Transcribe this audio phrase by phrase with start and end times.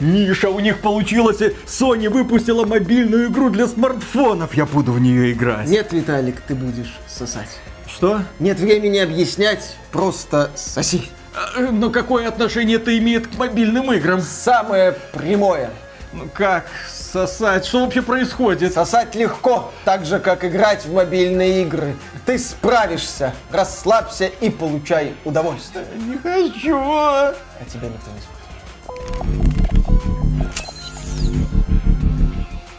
[0.00, 5.68] Миша, у них получилось, Sony выпустила мобильную игру для смартфонов, я буду в нее играть.
[5.68, 7.60] Нет, Виталик, ты будешь сосать.
[7.86, 8.22] Что?
[8.40, 11.10] Нет времени объяснять, просто соси.
[11.32, 14.20] А, но какое отношение это имеет к мобильным играм?
[14.20, 15.70] Самое прямое.
[16.18, 17.64] Ну как сосать?
[17.64, 18.74] Что вообще происходит?
[18.74, 21.94] Сосать легко, так же, как играть в мобильные игры.
[22.26, 25.86] Ты справишься, расслабься и получай удовольствие.
[25.96, 26.76] Не хочу.
[26.76, 27.34] А
[27.72, 29.67] тебя никто не спрашивает.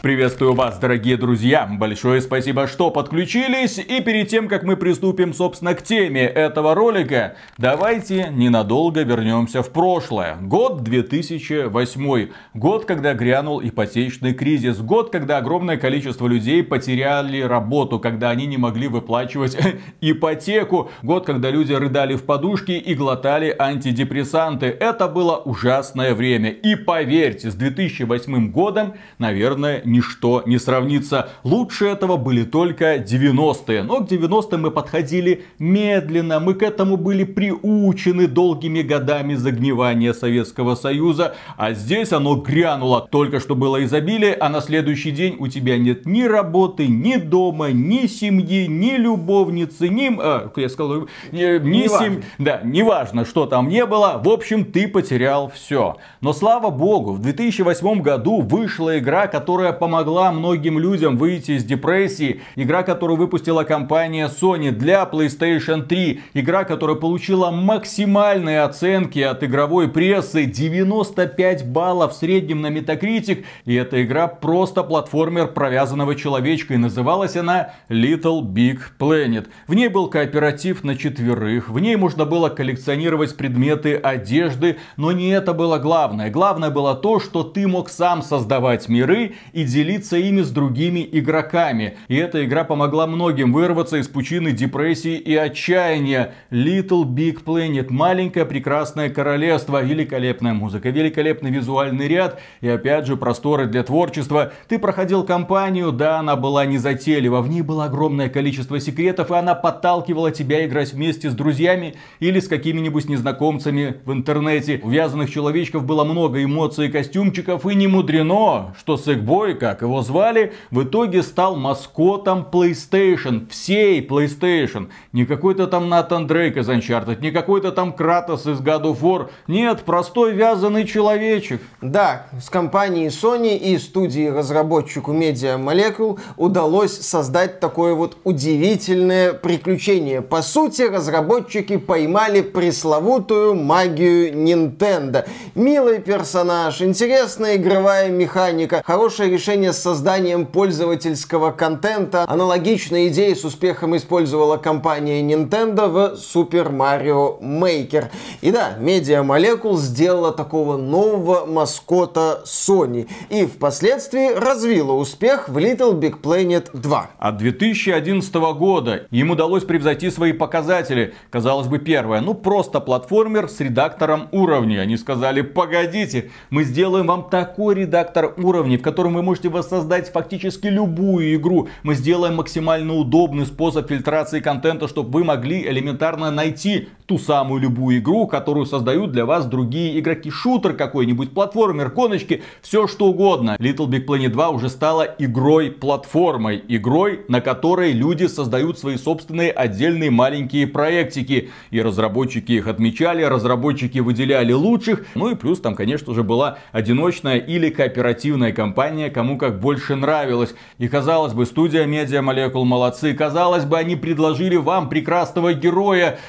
[0.02, 1.68] Приветствую вас, дорогие друзья!
[1.70, 3.80] Большое спасибо, что подключились.
[3.80, 9.72] И перед тем, как мы приступим, собственно, к теме этого ролика, давайте ненадолго вернемся в
[9.72, 10.38] прошлое.
[10.40, 12.30] Год 2008.
[12.54, 14.78] Год, когда грянул ипотечный кризис.
[14.78, 19.58] Год, когда огромное количество людей потеряли работу, когда они не могли выплачивать
[20.00, 20.92] ипотеку.
[21.04, 24.68] Год, когда люди рыдали в подушки и глотали антидепрессанты.
[24.68, 26.52] Это было ужасное время.
[26.52, 31.30] И поверьте, с 2008 годом, наверное, ничто не сравнится.
[31.44, 33.84] Лучше этого были только 90-е.
[33.84, 36.40] Но к 90-м мы подходили медленно.
[36.40, 41.36] Мы к этому были приучены долгими годами загнивания Советского Союза.
[41.58, 43.08] А здесь оно грянуло.
[43.12, 47.72] Только что было изобилие, а на следующий день у тебя нет ни работы, ни дома,
[47.72, 50.10] ни семьи, ни любовницы, ни...
[50.20, 52.24] А, я сказал, ни, ни семьи.
[52.38, 54.22] Да, неважно, что там не было.
[54.24, 55.98] В общем, ты потерял все.
[56.22, 62.42] Но слава богу, в 2008 году вышла игра, которая помогла многим людям выйти из депрессии.
[62.56, 66.22] Игра, которую выпустила компания Sony для PlayStation 3.
[66.34, 70.46] Игра, которая получила максимальные оценки от игровой прессы.
[70.46, 73.46] 95 баллов в среднем на Metacritic.
[73.66, 76.74] И эта игра просто платформер провязанного человечка.
[76.74, 79.48] И называлась она Little Big Planet.
[79.68, 81.70] В ней был кооператив на четверых.
[81.70, 84.78] В ней можно было коллекционировать предметы одежды.
[84.98, 86.30] Но не это было главное.
[86.30, 91.98] Главное было то, что ты мог сам создавать миры и делиться ими с другими игроками.
[92.08, 96.34] И эта игра помогла многим вырваться из пучины депрессии и отчаяния.
[96.52, 103.68] Little Big Planet, маленькое прекрасное королевство, великолепная музыка, великолепный визуальный ряд и опять же просторы
[103.68, 104.52] для творчества.
[104.68, 109.36] Ты проходил кампанию, да, она была не затейлива, в ней было огромное количество секретов, и
[109.36, 114.80] она подталкивала тебя играть вместе с друзьями или с какими-нибудь незнакомцами в интернете.
[114.84, 120.02] У вязаных человечков было много эмоций и костюмчиков, и не мудрено, что Сэкбой, как его
[120.02, 124.88] звали, в итоге стал маскотом PlayStation, всей PlayStation.
[125.12, 129.30] Не какой-то там Натан Дрейк из Uncharted, не какой-то там Кратос из God of War.
[129.48, 131.62] Нет, простой вязаный человечек.
[131.82, 140.22] Да, с компанией Sony и студией разработчику Media Molecule удалось создать такое вот удивительное приключение.
[140.22, 145.26] По сути, разработчики поймали пресловутую магию Nintendo.
[145.56, 152.24] Милый персонаж, интересная игровая механика, хорошее решение решение с созданием пользовательского контента.
[152.28, 158.10] Аналогичные идеи с успехом использовала компания Nintendo в Super Mario Maker.
[158.42, 163.08] И да, Media Molecule сделала такого нового маскота Sony.
[163.32, 167.10] И впоследствии развила успех в Little Big Planet 2.
[167.18, 171.16] От 2011 года им удалось превзойти свои показатели.
[171.32, 174.78] Казалось бы, первое, ну просто платформер с редактором уровней.
[174.78, 180.12] Они сказали, погодите, мы сделаем вам такой редактор уровней, в котором вы можете можете воссоздать
[180.12, 181.70] фактически любую игру.
[181.84, 187.98] Мы сделаем максимально удобный способ фильтрации контента, чтобы вы могли элементарно найти ту самую любую
[187.98, 190.30] игру, которую создают для вас другие игроки.
[190.30, 193.58] Шутер какой-нибудь, платформер, коночки, все что угодно.
[193.60, 196.64] Little Big Planet 2 уже стала игрой-платформой.
[196.68, 201.50] Игрой, на которой люди создают свои собственные отдельные маленькие проектики.
[201.72, 205.04] И разработчики их отмечали, разработчики выделяли лучших.
[205.16, 210.54] Ну и плюс там, конечно же, была одиночная или кооперативная компания, кому как больше нравилось.
[210.78, 213.16] И казалось бы, студия Media Molecule молодцы.
[213.16, 216.20] Казалось бы, они предложили вам прекрасного героя.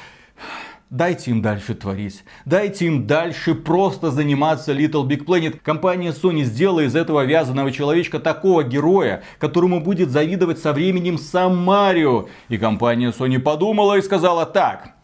[0.90, 2.24] Дайте им дальше творить.
[2.44, 5.60] Дайте им дальше просто заниматься Little Big Planet.
[5.62, 11.56] Компания Sony сделала из этого вязаного человечка такого героя, которому будет завидовать со временем сам
[11.58, 12.26] Марио.
[12.48, 14.96] И компания Sony подумала и сказала так.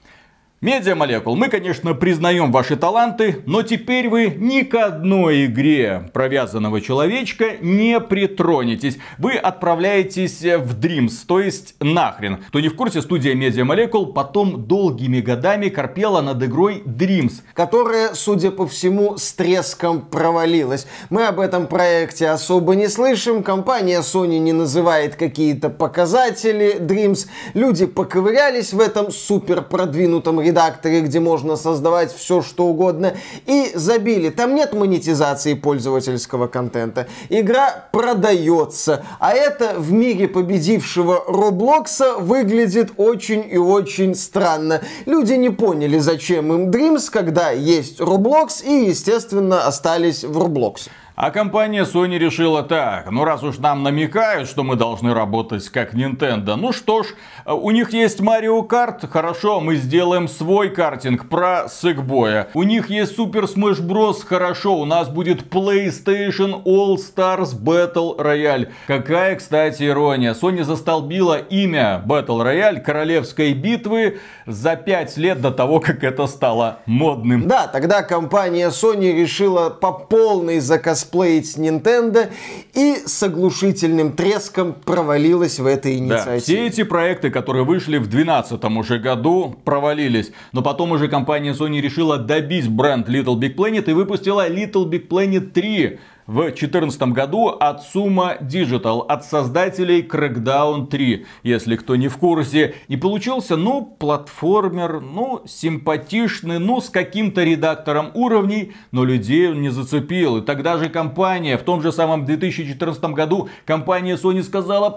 [0.67, 6.30] Media Molecule, мы, конечно, признаем ваши таланты, но теперь вы ни к одной игре про
[6.30, 8.99] вязаного человечка не притронетесь.
[9.17, 12.39] Вы отправляетесь в Dreams, то есть нахрен.
[12.49, 17.43] Кто не в курсе, студия Media Molecule потом долгими годами корпела над игрой Dreams.
[17.55, 20.89] Которая, судя по всему, с треском провалилась.
[21.11, 27.29] Мы об этом проекте особо не слышим, компания Sony не называет какие-то показатели Dreams.
[27.55, 33.15] Люди поковырялись в этом супер продвинутом редакторе редакторе, где можно создавать все, что угодно,
[33.47, 34.31] и забили.
[34.31, 37.07] Там нет монетизации пользовательского контента.
[37.29, 44.81] Игра продается, а это в мире победившего Роблокса выглядит очень и очень странно.
[45.05, 50.89] Люди не поняли, зачем им Dreams, когда есть Roblox, и, естественно, остались в Roblox.
[51.19, 55.95] А компания Sony решила так, ну раз уж нам намекают, что мы должны работать как
[55.95, 57.07] Nintendo, ну что ж,
[57.47, 62.49] у них есть Mario Kart, хорошо, мы сделаем свой картинг про Сэкбоя.
[62.53, 68.69] У них есть Super Smash Bros, хорошо, у нас будет PlayStation All Stars Battle Royale.
[68.87, 70.35] Какая, кстати, ирония.
[70.35, 76.81] Sony застолбила имя Battle Royale королевской битвы за 5 лет до того, как это стало
[76.85, 77.49] модным.
[77.49, 82.29] Да, тогда компания Sony решила по полной закос косплеить Nintendo
[82.75, 86.35] и с оглушительным треском провалилась в этой инициативе.
[86.35, 90.33] Да, все эти проекты, которые вышли в 2012 уже году, провалились.
[90.53, 95.09] Но потом уже компания Sony решила добить бренд Little Big Planet и выпустила Little Big
[95.09, 102.09] Planet 3 в 2014 году от Suma Digital, от создателей Crackdown 3, если кто не
[102.09, 102.75] в курсе.
[102.89, 109.69] И получился, ну, платформер, ну, симпатичный, ну, с каким-то редактором уровней, но людей он не
[109.69, 110.39] зацепил.
[110.39, 114.97] И тогда же компания, в том же самом 2014 году, компания Sony сказала,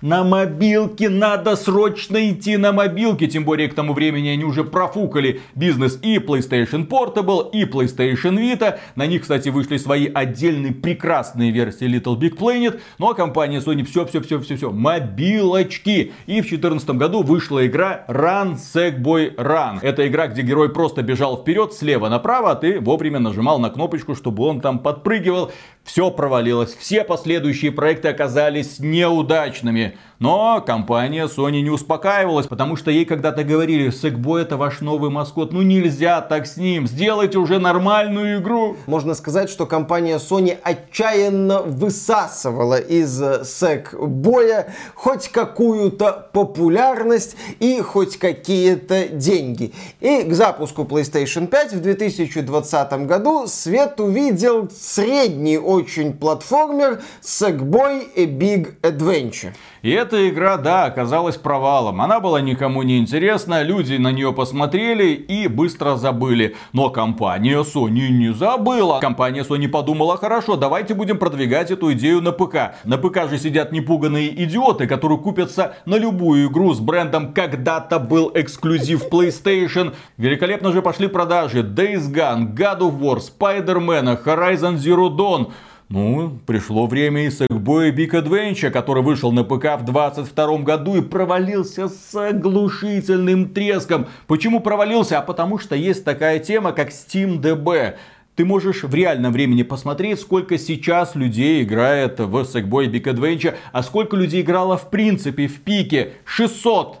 [0.00, 3.26] на мобилке надо срочно идти на мобилке.
[3.26, 8.78] Тем более к тому времени они уже профукали бизнес и PlayStation Portable, и PlayStation Vita.
[8.94, 12.80] На них, кстати, вышли свои отдельные прекрасные версии Little Big Planet.
[12.98, 14.70] Ну а компания Sony все-все-все-все-все.
[14.70, 16.12] Мобилочки.
[16.26, 19.78] И в 2014 году вышла игра Run Sackboy Run.
[19.82, 24.14] Это игра, где герой просто бежал вперед, слева направо, а ты вовремя нажимал на кнопочку,
[24.14, 25.52] чтобы он там подпрыгивал.
[25.86, 26.74] Все провалилось.
[26.74, 29.96] Все последующие проекты оказались неудачными.
[30.18, 35.52] Но компания Sony не успокаивалась, потому что ей когда-то говорили, Сэкбой это ваш новый маскот,
[35.52, 38.76] ну нельзя так с ним, сделайте уже нормальную игру.
[38.86, 49.08] Можно сказать, что компания Sony отчаянно высасывала из Сэкбоя хоть какую-то популярность и хоть какие-то
[49.08, 49.74] деньги.
[50.00, 58.24] И к запуску PlayStation 5 в 2020 году свет увидел средний очень платформер Sackboy A
[58.24, 59.52] Big Adventure.
[59.82, 62.00] И эта игра, да, оказалась провалом.
[62.00, 66.54] Она была никому не интересна, люди на нее посмотрели и быстро забыли.
[66.72, 69.00] Но компания Sony не забыла.
[69.00, 72.76] Компания Sony подумала, хорошо, давайте будем продвигать эту идею на ПК.
[72.84, 78.30] На ПК же сидят непуганные идиоты, которые купятся на любую игру с брендом «Когда-то был
[78.32, 79.92] эксклюзив PlayStation».
[80.18, 85.50] Великолепно же пошли продажи Days Gone, God of War, Spider-Man, Horizon Zero Dawn.
[85.88, 87.30] Ну, пришло время и
[87.66, 94.06] Sackboy Big Adventure, который вышел на ПК в 22 году и провалился с оглушительным треском.
[94.28, 95.18] Почему провалился?
[95.18, 97.96] А потому что есть такая тема, как Steam DB.
[98.36, 103.82] Ты можешь в реальном времени посмотреть, сколько сейчас людей играет в Sackboy Big Adventure, а
[103.82, 106.12] сколько людей играло в принципе в пике.
[106.24, 106.98] 600.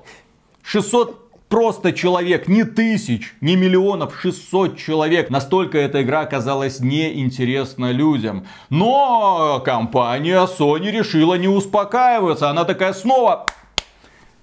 [0.64, 5.30] 600 просто человек, не тысяч, не миллионов, 600 человек.
[5.30, 8.46] Настолько эта игра оказалась неинтересна людям.
[8.70, 12.50] Но компания Sony решила не успокаиваться.
[12.50, 13.46] Она такая снова...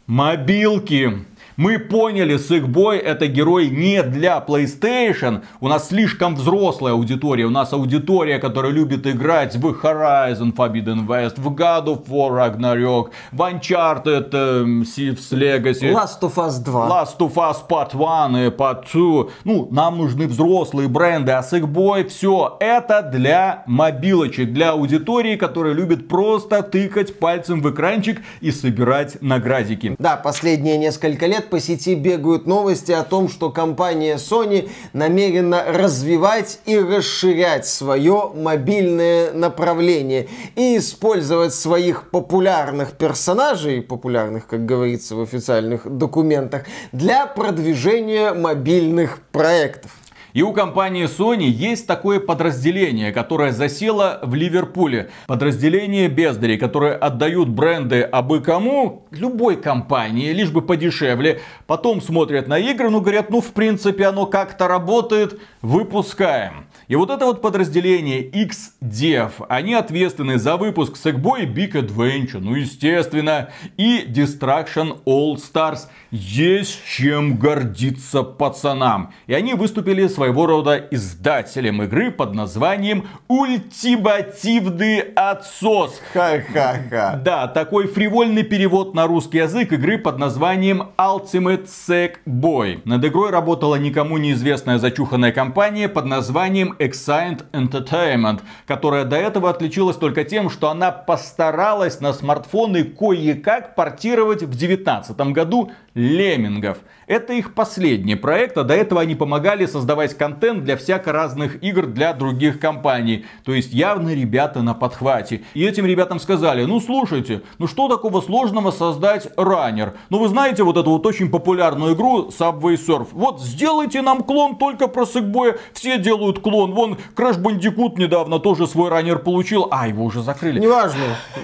[0.05, 1.25] Мобилки.
[1.55, 5.43] Мы поняли, Сыкбой это герой не для PlayStation.
[5.59, 7.45] У нас слишком взрослая аудитория.
[7.45, 13.11] У нас аудитория, которая любит играть в Horizon Forbidden West, в God of War Ragnarok,
[13.31, 15.93] в Uncharted э, Thieves Legacy.
[15.93, 16.87] Last of Us 2.
[16.89, 19.29] Last of Us Part 1 и Part 2.
[19.43, 26.07] Ну, нам нужны взрослые бренды, а Сыкбой все это для мобилочек, для аудитории, которая любит
[26.07, 29.95] просто тыкать пальцем в экранчик и собирать наградики.
[29.99, 35.63] Да, последние несколько лет лет по сети бегают новости о том, что компания Sony намерена
[35.67, 45.21] развивать и расширять свое мобильное направление и использовать своих популярных персонажей, популярных, как говорится в
[45.21, 49.91] официальных документах, для продвижения мобильных проектов.
[50.33, 55.11] И у компании Sony есть такое подразделение, которое засело в Ливерпуле.
[55.27, 61.41] Подразделение бездарей, которые отдают бренды абы кому, любой компании, лишь бы подешевле.
[61.67, 66.65] Потом смотрят на игры, ну говорят, ну в принципе оно как-то работает, выпускаем.
[66.93, 73.49] И вот это вот подразделение XDev, они ответственны за выпуск Sackboy Big Adventure, ну естественно,
[73.77, 75.87] и Distraction All Stars.
[76.11, 79.11] Есть чем гордиться пацанам.
[79.25, 85.99] И они выступили своего рода издателем игры под названием Ультимативный отсос.
[86.13, 87.19] Ха-ха-ха.
[87.25, 92.81] Да, такой фривольный перевод на русский язык игры под названием Ultimate Sackboy.
[92.85, 99.97] Над игрой работала никому неизвестная зачуханная компания под названием Excited Entertainment, которая до этого отличилась
[99.97, 106.79] только тем, что она постаралась на смартфоны кое-как портировать в 2019 году леммингов.
[107.05, 111.85] Это их последний проект, а до этого они помогали создавать контент для всяко разных игр
[111.85, 113.25] для других компаний.
[113.43, 115.43] То есть явно ребята на подхвате.
[115.53, 119.93] И этим ребятам сказали, ну слушайте, ну что такого сложного создать раннер?
[120.09, 123.09] Ну вы знаете вот эту вот очень популярную игру Subway Surf.
[123.11, 125.57] Вот сделайте нам клон только про Сэкбоя.
[125.73, 126.73] Все делают клон.
[126.73, 129.67] Вон Crash Bandicoot недавно тоже свой раннер получил.
[129.71, 130.59] А, его уже закрыли.
[130.59, 131.03] Неважно.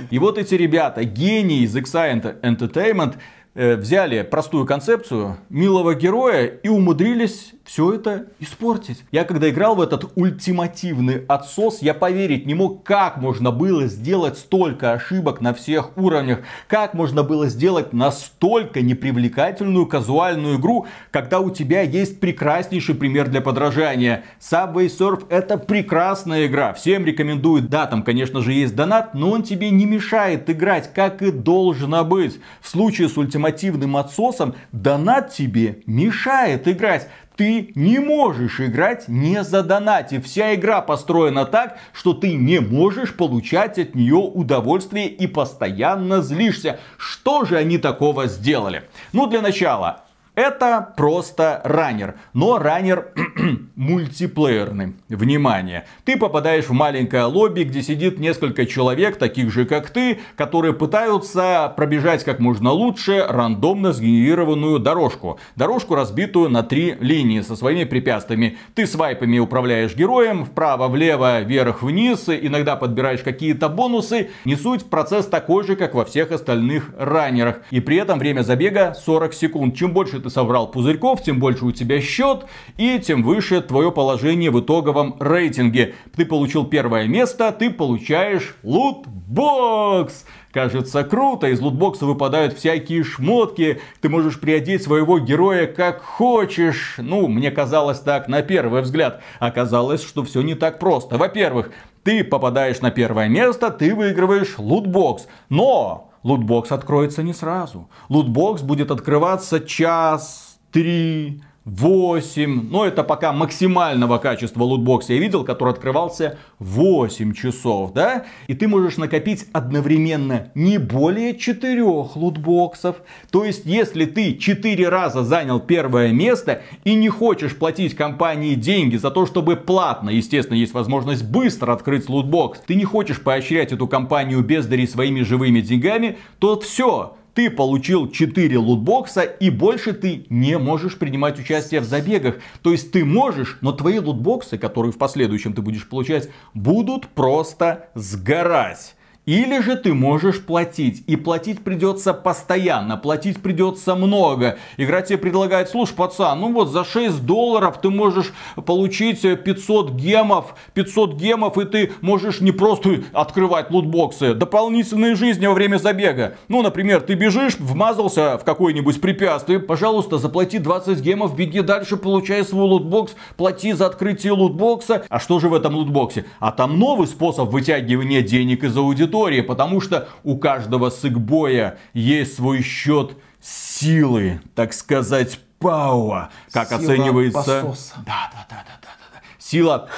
[0.09, 3.15] И вот эти ребята, гении из Excited Entertainment,
[3.55, 9.03] взяли простую концепцию милого героя и умудрились все это испортить.
[9.11, 14.39] Я когда играл в этот ультимативный отсос, я поверить не мог, как можно было сделать
[14.39, 21.51] столько ошибок на всех уровнях, как можно было сделать настолько непривлекательную казуальную игру, когда у
[21.51, 24.23] тебя есть прекраснейший пример для подражания.
[24.39, 27.61] Subway Surf это прекрасная игра, всем рекомендую.
[27.61, 32.03] Да, там конечно же есть донат, но он тебе не мешает играть, как и должно
[32.03, 32.39] быть.
[32.61, 39.63] В случае с ультимативным отсосом донат тебе мешает играть ты не можешь играть не за
[39.63, 40.19] донати.
[40.19, 46.79] Вся игра построена так, что ты не можешь получать от нее удовольствие и постоянно злишься.
[46.97, 48.83] Что же они такого сделали?
[49.13, 50.03] Ну, для начала,
[50.39, 53.09] это просто раннер, но раннер
[53.75, 54.95] мультиплеерный.
[55.09, 55.85] Внимание!
[56.05, 61.73] Ты попадаешь в маленькое лобби, где сидит несколько человек, таких же как ты, которые пытаются
[61.75, 65.39] пробежать как можно лучше рандомно сгенерированную дорожку.
[65.55, 68.57] Дорожку, разбитую на три линии со своими препятствиями.
[68.75, 74.29] Ты свайпами управляешь героем, вправо, влево, вверх, вниз, иногда подбираешь какие-то бонусы.
[74.45, 77.61] Не суть, процесс такой же, как во всех остальных раннерах.
[77.71, 79.75] И при этом время забега 40 секунд.
[79.75, 82.45] Чем больше ты собрал пузырьков, тем больше у тебя счет,
[82.77, 85.95] и тем выше твое положение в итоговом рейтинге.
[86.15, 90.25] Ты получил первое место, ты получаешь лутбокс.
[90.51, 96.95] Кажется круто, из лутбокса выпадают всякие шмотки, ты можешь приодеть своего героя как хочешь.
[96.97, 99.21] Ну, мне казалось так на первый взгляд.
[99.39, 101.17] Оказалось, что все не так просто.
[101.17, 101.71] Во-первых,
[102.03, 105.27] ты попадаешь на первое место, ты выигрываешь лутбокс.
[105.49, 107.89] Но лутбокс откроется не сразу.
[108.09, 115.73] Лутбокс будет открываться час, три, 8, но это пока максимального качества лутбокса я видел, который
[115.73, 118.25] открывался 8 часов, да?
[118.47, 122.97] И ты можешь накопить одновременно не более 4 лутбоксов.
[123.29, 128.95] То есть, если ты 4 раза занял первое место и не хочешь платить компании деньги
[128.95, 133.87] за то, чтобы платно, естественно, есть возможность быстро открыть лутбокс, ты не хочешь поощрять эту
[133.87, 140.57] компанию бездари своими живыми деньгами, то все, ты получил 4 лутбокса и больше ты не
[140.57, 142.39] можешь принимать участие в забегах.
[142.61, 147.91] То есть ты можешь, но твои лутбоксы, которые в последующем ты будешь получать, будут просто
[147.95, 148.93] сгорать.
[149.29, 151.03] Или же ты можешь платить.
[151.05, 154.57] И платить придется постоянно, платить придется много.
[154.75, 158.33] Игра тебе предлагает, слушай, пацан, ну вот за 6 долларов ты можешь
[158.65, 160.55] получить 500 гемов.
[160.73, 166.35] 500 гемов и ты можешь не просто открывать лутбоксы, дополнительные жизни во время забега.
[166.47, 172.43] Ну, например, ты бежишь, вмазался в какое-нибудь препятствие, пожалуйста, заплати 20 гемов, беги дальше, получай
[172.43, 175.05] свой лутбокс, плати за открытие лутбокса.
[175.07, 176.25] А что же в этом лутбоксе?
[176.39, 182.35] А там новый способ вытягивания денег из аудитории истории, потому что у каждого сыкбоя есть
[182.35, 187.61] свой счет силы, так сказать, пауа, как Сила оценивается...
[187.61, 187.95] Пососа.
[188.05, 189.21] Да, да, да, да, да, да.
[189.37, 189.89] Сила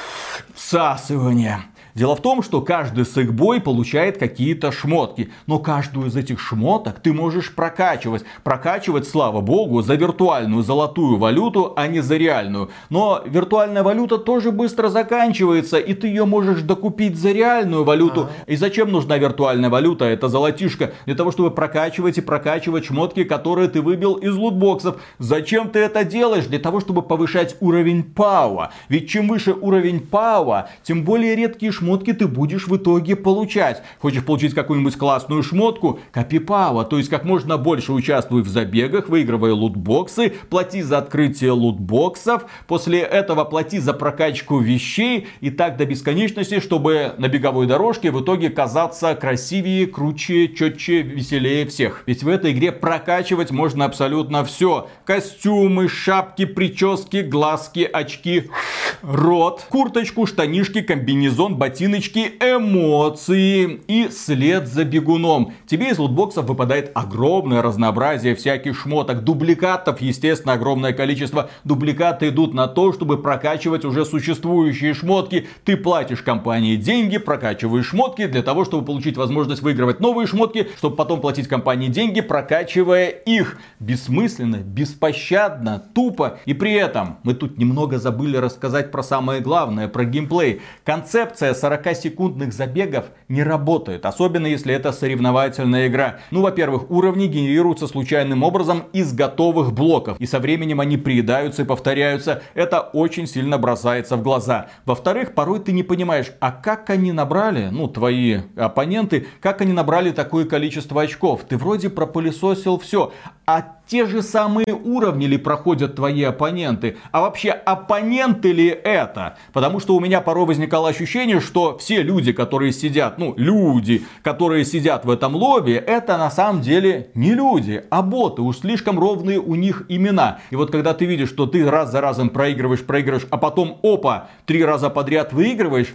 [0.56, 1.66] всасывания.
[1.94, 5.30] Дело в том, что каждый сэкбой получает какие-то шмотки.
[5.46, 8.24] Но каждую из этих шмоток ты можешь прокачивать.
[8.44, 12.70] Прокачивать, слава богу, за виртуальную золотую валюту, а не за реальную.
[12.90, 18.22] Но виртуальная валюта тоже быстро заканчивается, и ты ее можешь докупить за реальную валюту.
[18.22, 18.52] А-а-а.
[18.52, 20.06] И зачем нужна виртуальная валюта?
[20.06, 20.94] Это золотишко.
[21.06, 25.02] Для того, чтобы прокачивать и прокачивать шмотки, которые ты выбил из лутбоксов.
[25.20, 26.46] Зачем ты это делаешь?
[26.46, 28.72] Для того, чтобы повышать уровень пауа.
[28.88, 33.82] Ведь чем выше уровень пауа, тем более редкие шмотки шмотки ты будешь в итоге получать.
[34.00, 36.00] Хочешь получить какую-нибудь классную шмотку?
[36.12, 42.46] Копипава, то есть как можно больше участвуй в забегах, выигрывая лутбоксы, плати за открытие лутбоксов,
[42.68, 48.22] после этого плати за прокачку вещей и так до бесконечности, чтобы на беговой дорожке в
[48.22, 52.04] итоге казаться красивее, круче, четче, веселее всех.
[52.06, 54.88] Ведь в этой игре прокачивать можно абсолютно все.
[55.06, 58.52] Костюмы, шапки, прически, глазки, очки,
[59.02, 65.54] рот, курточку, штанишки, комбинезон, ботиночки, эмоции и след за бегуном.
[65.66, 71.50] Тебе из лутбоксов выпадает огромное разнообразие всяких шмоток, дубликатов, естественно, огромное количество.
[71.64, 75.48] Дубликаты идут на то, чтобы прокачивать уже существующие шмотки.
[75.66, 80.96] Ты платишь компании деньги, прокачиваешь шмотки для того, чтобы получить возможность выигрывать новые шмотки, чтобы
[80.96, 83.58] потом платить компании деньги, прокачивая их.
[83.80, 86.40] Бессмысленно, беспощадно, тупо.
[86.46, 90.62] И при этом мы тут немного забыли рассказать про самое главное, про геймплей.
[90.84, 96.18] Концепция 40-секундных забегов не работает, особенно если это соревновательная игра.
[96.30, 101.66] Ну, во-первых, уровни генерируются случайным образом из готовых блоков, и со временем они приедаются и
[101.66, 102.44] повторяются.
[102.54, 104.68] Это очень сильно бросается в глаза.
[104.86, 110.12] Во-вторых, порой ты не понимаешь, а как они набрали, ну, твои оппоненты, как они набрали
[110.12, 111.42] такое количество очков.
[111.48, 113.12] Ты вроде пропылесосил все,
[113.46, 116.96] а те же самые уровни ли проходят твои оппоненты?
[117.12, 119.36] А вообще, оппоненты ли это?
[119.52, 124.64] Потому что у меня порой возникало ощущение, что все люди, которые сидят, ну, люди, которые
[124.64, 128.42] сидят в этом лобби, это на самом деле не люди, а боты.
[128.42, 130.40] Уж слишком ровные у них имена.
[130.52, 134.30] И вот когда ты видишь, что ты раз за разом проигрываешь, проигрываешь, а потом, опа,
[134.46, 135.94] три раза подряд выигрываешь,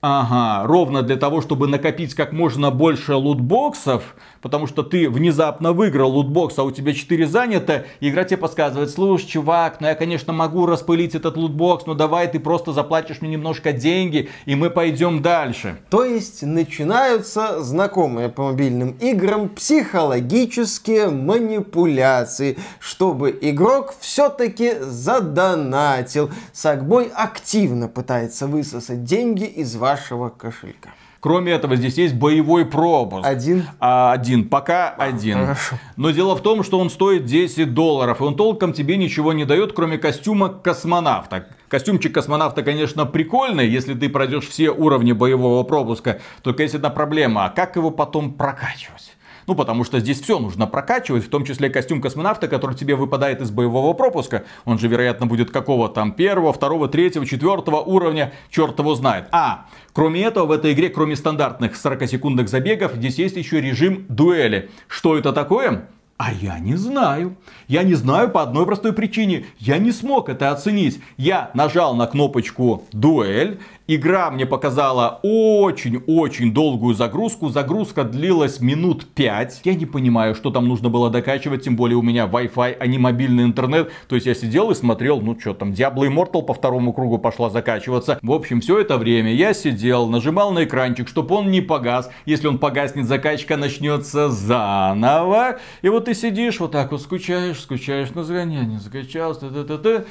[0.00, 6.12] Ага, ровно для того, чтобы накопить как можно больше лутбоксов, потому что ты внезапно выиграл
[6.12, 10.66] лутбокс, а у тебя 4 занято, игра тебе подсказывает, слушай, чувак, ну я, конечно, могу
[10.66, 15.78] распылить этот лутбокс, но давай ты просто заплатишь мне немножко деньги, и мы пойдем дальше.
[15.90, 26.30] То есть начинаются знакомые по мобильным играм психологические манипуляции, чтобы игрок все-таки задонатил.
[26.52, 30.90] Сагбой активно пытается высосать деньги из вашего вашего кошелька.
[31.20, 33.26] Кроме этого, здесь есть боевой пропуск.
[33.26, 33.64] Один?
[33.80, 34.48] А, один.
[34.48, 35.38] Пока один.
[35.38, 35.76] Хорошо.
[35.96, 38.20] Но дело в том, что он стоит 10 долларов.
[38.20, 41.48] И он толком тебе ничего не дает, кроме костюма космонавта.
[41.68, 46.20] Костюмчик космонавта, конечно, прикольный, если ты пройдешь все уровни боевого пропуска.
[46.42, 47.46] Только есть одна проблема.
[47.46, 49.16] А как его потом прокачивать?
[49.48, 53.40] Ну, потому что здесь все нужно прокачивать, в том числе костюм космонавта, который тебе выпадает
[53.40, 54.44] из боевого пропуска.
[54.66, 59.28] Он же, вероятно, будет какого там первого, второго, третьего, четвертого уровня, черт его знает.
[59.32, 59.64] А,
[59.94, 64.68] кроме этого, в этой игре, кроме стандартных 40-секундных забегов, здесь есть еще режим дуэли.
[64.86, 65.88] Что это такое?
[66.18, 67.36] А я не знаю.
[67.68, 69.46] Я не знаю по одной простой причине.
[69.58, 71.00] Я не смог это оценить.
[71.16, 73.60] Я нажал на кнопочку дуэль.
[73.90, 77.48] Игра мне показала очень-очень долгую загрузку.
[77.48, 79.62] Загрузка длилась минут 5.
[79.64, 81.64] Я не понимаю, что там нужно было докачивать.
[81.64, 83.90] Тем более у меня Wi-Fi, а не мобильный интернет.
[84.06, 87.48] То есть я сидел и смотрел, ну что там, Diablo Immortal по второму кругу пошла
[87.48, 88.18] закачиваться.
[88.20, 92.10] В общем, все это время я сидел, нажимал на экранчик, чтобы он не погас.
[92.26, 95.60] Если он погаснет, закачка начнется заново.
[95.80, 99.82] И вот ты сидишь вот так вот, скучаешь, скучаешь, ну сгоняй, не закачался, т -т
[99.82, 100.04] -т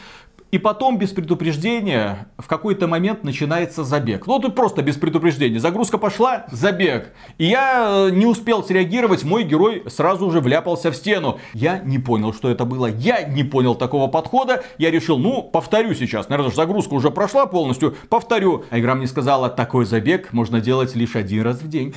[0.52, 4.28] и потом без предупреждения в какой-то момент начинается забег.
[4.28, 5.60] Ну тут просто без предупреждения.
[5.60, 7.14] Загрузка пошла, забег.
[7.38, 11.40] И я э, не успел среагировать, мой герой сразу же вляпался в стену.
[11.54, 12.88] Я не понял, что это было.
[12.88, 14.64] Я не понял такого подхода.
[14.78, 16.30] Я решил, ну, повторю сейчас.
[16.30, 17.96] Наверное, загрузка уже прошла полностью.
[18.10, 18.64] Повторю.
[18.70, 21.94] А игра мне сказала, такой забег можно делать лишь один раз в день.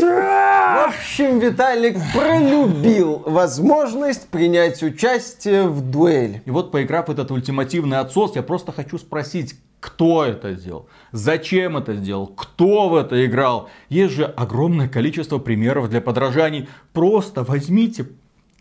[0.00, 6.42] В общем, Виталик пролюбил возможность принять участие в дуэли.
[6.44, 11.76] И вот, поиграв в этот ультимативный отсос, я просто хочу спросить, кто это сделал, зачем
[11.76, 13.68] это сделал, кто в это играл.
[13.90, 16.68] Есть же огромное количество примеров для подражаний.
[16.94, 18.06] Просто возьмите,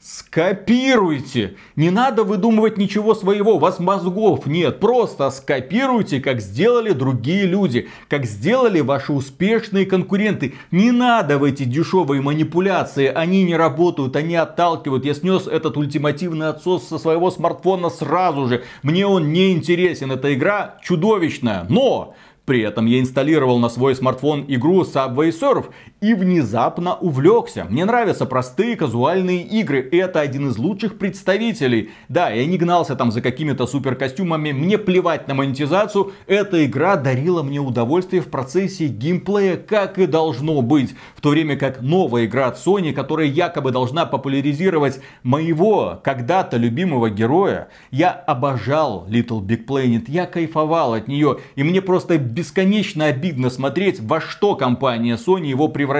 [0.05, 1.55] Скопируйте.
[1.77, 4.81] Не надо выдумывать ничего своего, у вас мозгов нет.
[4.81, 10.55] Просто скопируйте, как сделали другие люди, как сделали ваши успешные конкуренты.
[10.71, 15.05] Не надо в эти дешевые манипуляции, они не работают, они отталкивают.
[15.05, 18.65] Я снес этот ультимативный отсос со своего смартфона сразу же.
[18.81, 21.65] Мне он не интересен, эта игра чудовищная.
[21.69, 22.13] Но
[22.45, 25.67] при этом я инсталлировал на свой смартфон игру Subway Surf
[26.03, 27.65] и внезапно увлекся.
[27.69, 29.87] Мне нравятся простые казуальные игры.
[29.89, 31.91] Это один из лучших представителей.
[32.09, 34.51] Да, я не гнался там за какими-то супер костюмами.
[34.51, 36.11] Мне плевать на монетизацию.
[36.27, 40.93] Эта игра дарила мне удовольствие в процессе геймплея, как и должно быть.
[41.15, 47.09] В то время как новая игра от Sony, которая якобы должна популяризировать моего когда-то любимого
[47.09, 51.37] героя, я обожал Little Big Planet, я кайфовал от нее.
[51.55, 55.92] И мне просто бесконечно обидно смотреть, во что компания Sony его превратила.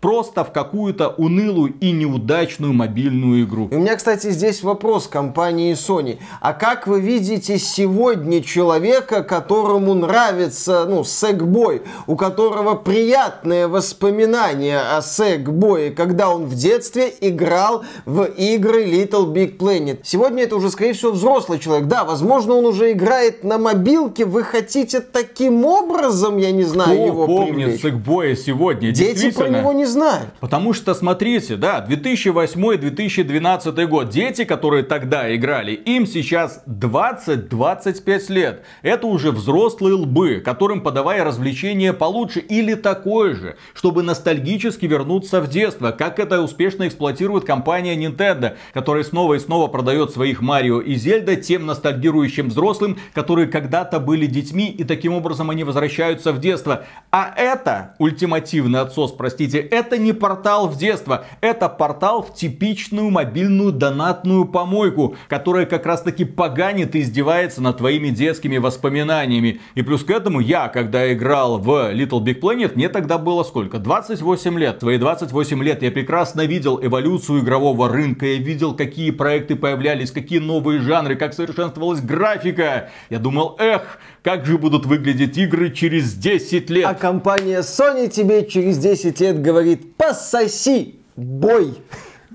[0.00, 3.68] Просто в какую-то унылую и неудачную мобильную игру.
[3.70, 6.18] И у меня, кстати, здесь вопрос компании Sony.
[6.40, 15.02] А как вы видите сегодня человека, которому нравится, ну, Сэкбой, у которого приятные воспоминания о
[15.02, 20.00] Сэкбое, когда он в детстве играл в игры Little Big Planet?
[20.02, 21.88] Сегодня это уже, скорее всего, взрослый человек.
[21.88, 24.24] Да, возможно, он уже играет на мобилке.
[24.24, 27.80] Вы хотите таким образом, я не знаю, Кто его помнит привлечь?
[27.82, 28.90] Сэкбоя сегодня?
[28.92, 29.58] Дети про Действительно.
[29.60, 30.30] него не знают.
[30.40, 34.08] Потому что, смотрите, да, 2008-2012 год.
[34.10, 38.62] Дети, которые тогда играли, им сейчас 20-25 лет.
[38.82, 45.48] Это уже взрослые лбы, которым подавая развлечения получше или такое же, чтобы ностальгически вернуться в
[45.48, 50.94] детство, как это успешно эксплуатирует компания Nintendo, которая снова и снова продает своих Марио и
[50.94, 56.84] Зельда тем ностальгирующим взрослым, которые когда-то были детьми, и таким образом они возвращаются в детство.
[57.10, 63.72] А это ультимативный отсос, простите, это не портал в детство, это портал в типичную мобильную
[63.72, 69.60] донатную помойку, которая как раз таки поганит и издевается над твоими детскими воспоминаниями.
[69.74, 73.78] И плюс к этому я, когда играл в Little Big Planet, мне тогда было сколько?
[73.78, 74.78] 28 лет.
[74.78, 80.38] Твои 28 лет я прекрасно видел эволюцию игрового рынка, я видел, какие проекты появлялись, какие
[80.38, 82.90] новые жанры, как совершенствовалась графика.
[83.10, 86.86] Я думал, эх, как же будут выглядеть игры через 10 лет.
[86.86, 91.74] А компания Sony тебе через 10 лет говорит, пососи, boy.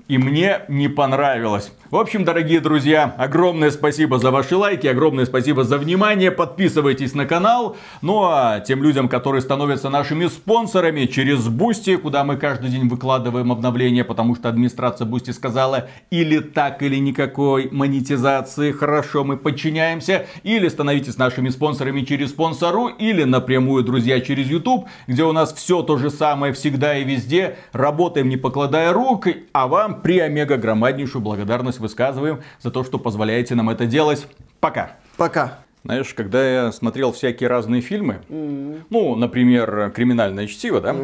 [0.06, 1.72] И мне не понравилось.
[1.90, 6.30] В общем, дорогие друзья, огромное спасибо за ваши лайки, огромное спасибо за внимание.
[6.30, 7.78] Подписывайтесь на канал.
[8.02, 13.50] Ну а тем людям, которые становятся нашими спонсорами через Boosty, куда мы каждый день выкладываем
[13.50, 18.70] обновления, потому что администрация Boosty сказала или так, или никакой монетизации.
[18.70, 20.26] Хорошо, мы подчиняемся.
[20.42, 25.80] Или становитесь нашими спонсорами через Sponsr, или напрямую, друзья, через YouTube, где у нас все
[25.80, 27.56] то же самое всегда и везде.
[27.72, 33.54] Работаем не покладая рук, а вам при омега громаднейшую благодарность высказываем за то, что позволяете
[33.54, 34.26] нам это делать.
[34.60, 34.92] Пока.
[35.16, 35.58] Пока.
[35.84, 40.94] Знаешь, когда я смотрел всякие разные фильмы, ну, например, «Криминальное чтиво», да,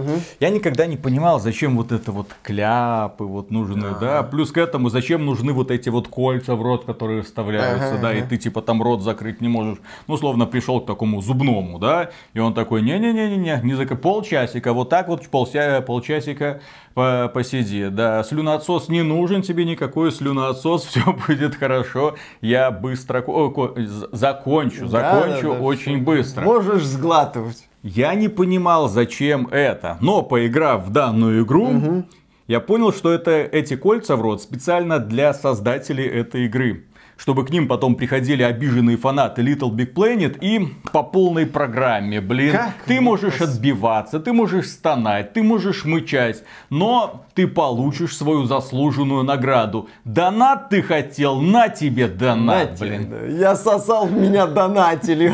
[0.40, 4.90] я никогда не понимал, зачем вот это вот кляпы вот нужны, да, плюс к этому,
[4.90, 8.62] зачем нужны вот эти вот кольца в рот, которые вставляются, Ага, да, и ты типа
[8.62, 9.78] там рот закрыть не можешь.
[10.08, 14.90] Ну, словно пришел к такому зубному, да, и он такой, не-не-не-не-не, не за полчасика, вот
[14.90, 16.60] так вот полся, полчасика
[16.94, 23.50] по- посиди, да, слюноотсос не нужен тебе никакой слюноотсос, все будет хорошо, я быстро ко-
[23.50, 26.42] ко- з- закончу, Да, закончу да, да, очень быстро.
[26.44, 27.68] Можешь сглатывать.
[27.82, 32.04] Я не понимал, зачем это, но поиграв в данную игру,
[32.46, 36.84] я понял, что это эти кольца в рот специально для создателей этой игры.
[37.16, 42.52] Чтобы к ним потом приходили обиженные фанаты Little Big Planet и по полной программе, блин.
[42.52, 48.44] Как ты можешь пос- отбиваться, ты можешь стонать, ты можешь мычать, но ты получишь свою
[48.46, 49.88] заслуженную награду.
[50.04, 53.10] Донат ты хотел, на тебе донат, Нате, блин.
[53.10, 53.26] да.
[53.26, 55.32] Я сосал, в меня донатили.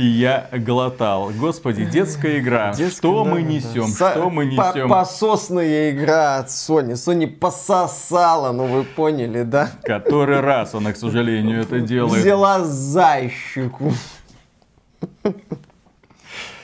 [0.00, 1.30] И я глотал.
[1.30, 2.72] Господи, детская игра.
[2.72, 3.84] Детская, что да, мы несем?
[3.98, 4.12] да.
[4.12, 4.88] Что мы По- несем?
[4.88, 6.92] Пососная игра от Sony.
[6.92, 9.68] Sony пососала, ну вы поняли, да?
[9.82, 12.22] Который раз она, к сожалению, это делает.
[12.22, 13.92] Взяла за щеку.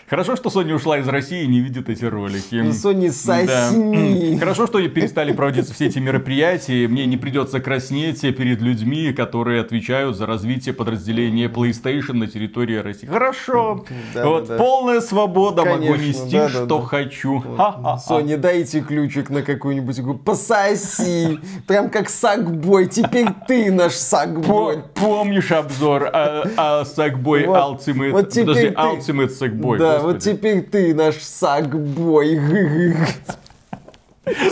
[0.09, 2.55] Хорошо, что Sony ушла из России и не видит эти ролики.
[2.71, 3.71] Sony Да.
[3.71, 4.37] сосни.
[4.39, 6.85] Хорошо, что перестали проводиться все эти мероприятия.
[6.85, 12.77] и Мне не придется краснеть перед людьми, которые отвечают за развитие подразделения PlayStation на территории
[12.77, 13.07] России.
[13.09, 13.85] Хорошо.
[14.15, 14.63] Да, вот да, да.
[14.63, 16.85] полная свобода, могу Конечно, нести, да, да, что да.
[16.87, 17.41] хочу.
[17.57, 18.01] Ха-ха-ха.
[18.15, 20.15] Sony, дайте ключик на какую-нибудь игру.
[20.15, 21.41] Пососи.
[21.67, 22.87] Прям как сакбой.
[22.87, 24.85] Теперь ты наш сакбой.
[24.95, 28.11] Помнишь обзор а, а, Sackboy Вот- Ultimate?
[28.13, 28.75] вот теперь Подожди, ты-
[29.13, 29.79] Ultimate Sackboy.
[29.79, 30.37] Да, вот господи.
[30.37, 32.39] теперь ты наш сакбой.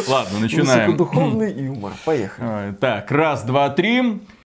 [0.08, 0.92] Ладно, начинаем.
[0.92, 1.92] Высокодуховный юмор.
[2.04, 2.74] Поехали.
[2.80, 4.20] Так, раз, два, три.